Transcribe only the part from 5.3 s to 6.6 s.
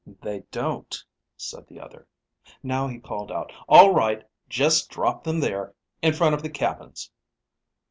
there, in front of the